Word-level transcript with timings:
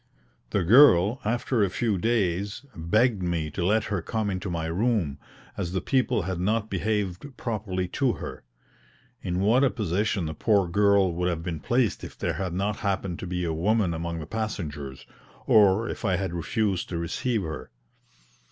The 0.49 0.63
girl, 0.63 1.21
after 1.23 1.63
a 1.63 1.69
few 1.69 1.99
days, 1.99 2.65
begged 2.75 3.21
me 3.21 3.51
to 3.51 3.63
let 3.63 3.83
her 3.83 4.01
come 4.01 4.31
into 4.31 4.49
my 4.49 4.65
room, 4.65 5.19
as 5.55 5.73
the 5.73 5.79
people 5.79 6.23
had 6.23 6.39
not 6.39 6.71
behaved 6.71 7.37
properly 7.37 7.87
to 7.89 8.13
her. 8.13 8.43
In 9.21 9.41
what 9.41 9.63
a 9.63 9.69
position 9.69 10.25
the 10.25 10.33
poor 10.33 10.67
girl 10.67 11.13
would 11.13 11.29
have 11.29 11.43
been 11.43 11.59
placed 11.59 12.03
if 12.03 12.17
there 12.17 12.33
had 12.33 12.53
not 12.53 12.77
happened 12.77 13.19
to 13.19 13.27
be 13.27 13.43
a 13.45 13.53
woman 13.53 13.93
among 13.93 14.17
the 14.19 14.25
passengers, 14.25 15.05
or 15.45 15.87
if 15.87 16.03
I 16.03 16.15
had 16.15 16.33
refused 16.33 16.89
to 16.89 16.97
receive 16.97 17.43
her! 17.43 17.69